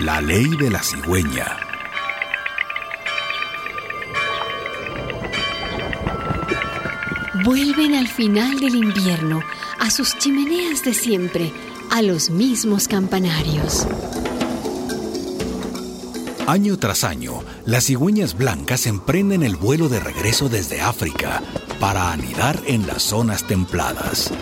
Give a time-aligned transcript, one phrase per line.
[0.00, 1.58] La ley de la cigüeña.
[7.44, 9.42] Vuelven al final del invierno
[9.78, 11.52] a sus chimeneas de siempre,
[11.90, 13.86] a los mismos campanarios.
[16.46, 21.42] Año tras año, las cigüeñas blancas emprenden el vuelo de regreso desde África
[21.78, 24.32] para anidar en las zonas templadas.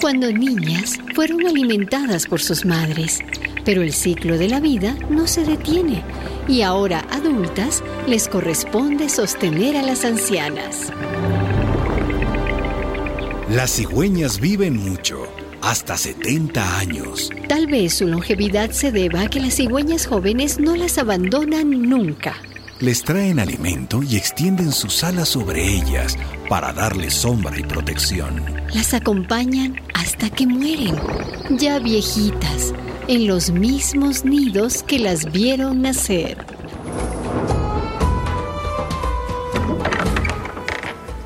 [0.00, 3.18] Cuando niñas, fueron alimentadas por sus madres,
[3.64, 6.04] pero el ciclo de la vida no se detiene
[6.46, 10.92] y ahora adultas les corresponde sostener a las ancianas.
[13.50, 15.26] Las cigüeñas viven mucho
[15.62, 17.30] hasta 70 años.
[17.48, 22.36] Tal vez su longevidad se deba a que las cigüeñas jóvenes no las abandonan nunca.
[22.80, 26.16] Les traen alimento y extienden sus alas sobre ellas
[26.48, 28.40] para darles sombra y protección.
[28.72, 30.96] Las acompañan hasta que mueren,
[31.58, 32.72] ya viejitas,
[33.08, 36.38] en los mismos nidos que las vieron nacer.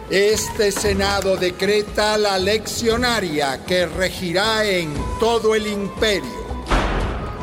[0.09, 6.42] Este Senado decreta la leccionaria que regirá en todo el imperio.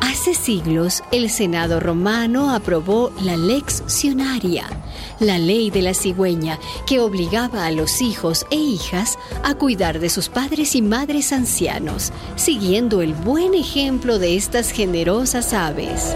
[0.01, 4.65] Hace siglos el Senado romano aprobó la leccionaria,
[5.19, 10.09] la ley de la cigüeña que obligaba a los hijos e hijas a cuidar de
[10.09, 16.15] sus padres y madres ancianos, siguiendo el buen ejemplo de estas generosas aves.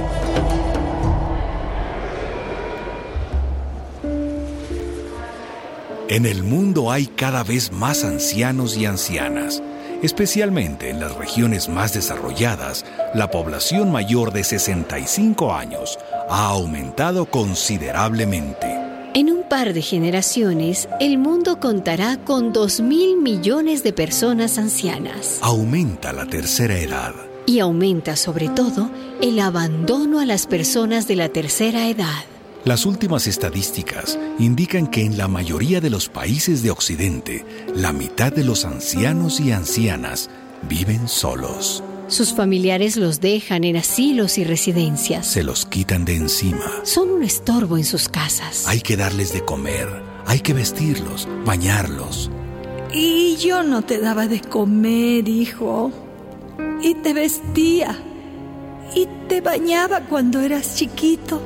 [6.10, 9.64] En el mundo hay cada vez más ancianos y ancianas.
[10.04, 15.98] Especialmente en las regiones más desarrolladas, la población mayor de 65 años
[16.30, 18.68] ha aumentado considerablemente.
[19.14, 25.40] En un par de generaciones, el mundo contará con 2 mil millones de personas ancianas.
[25.42, 27.14] Aumenta la tercera edad.
[27.46, 28.90] Y aumenta sobre todo
[29.22, 32.26] el abandono a las personas de la tercera edad.
[32.66, 38.32] Las últimas estadísticas indican que en la mayoría de los países de Occidente, la mitad
[38.32, 40.30] de los ancianos y ancianas
[40.70, 41.84] viven solos.
[42.08, 45.28] Sus familiares los dejan en asilos y residencias.
[45.28, 46.72] Se los quitan de encima.
[46.84, 48.66] Son un estorbo en sus casas.
[48.66, 49.90] Hay que darles de comer,
[50.26, 52.32] hay que vestirlos, bañarlos.
[52.94, 55.92] Y yo no te daba de comer, hijo.
[56.82, 57.98] Y te vestía.
[58.96, 61.42] Y te bañaba cuando eras chiquito.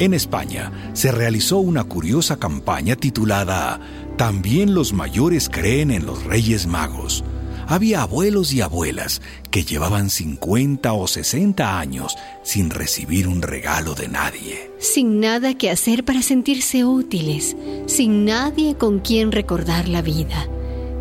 [0.00, 3.78] En España se realizó una curiosa campaña titulada
[4.16, 7.22] También los mayores creen en los Reyes Magos.
[7.66, 14.08] Había abuelos y abuelas que llevaban 50 o 60 años sin recibir un regalo de
[14.08, 14.70] nadie.
[14.78, 20.48] Sin nada que hacer para sentirse útiles, sin nadie con quien recordar la vida,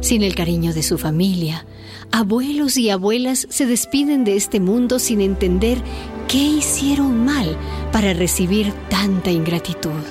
[0.02, 1.66] sin el cariño de su familia.
[2.12, 5.82] Abuelos y abuelas se despiden de este mundo sin entender
[6.30, 7.58] qué hicieron mal
[7.92, 10.04] para recibir tanta ingratitud.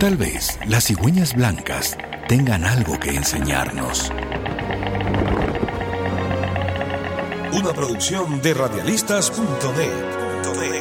[0.00, 1.96] Tal vez las cigüeñas blancas
[2.28, 4.10] tengan algo que enseñarnos.
[7.52, 10.75] Una producción de radialistas.net.